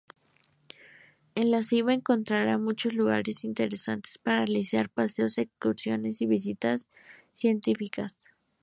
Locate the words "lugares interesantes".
2.95-4.17